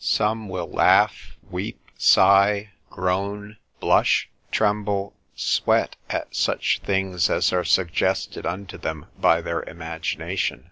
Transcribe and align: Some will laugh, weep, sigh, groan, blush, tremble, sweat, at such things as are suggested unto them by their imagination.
Some 0.03 0.49
will 0.49 0.67
laugh, 0.71 1.37
weep, 1.51 1.79
sigh, 1.95 2.71
groan, 2.89 3.57
blush, 3.79 4.29
tremble, 4.51 5.13
sweat, 5.35 5.95
at 6.09 6.35
such 6.35 6.79
things 6.83 7.29
as 7.29 7.53
are 7.53 7.63
suggested 7.63 8.43
unto 8.47 8.79
them 8.79 9.05
by 9.19 9.41
their 9.41 9.61
imagination. 9.61 10.59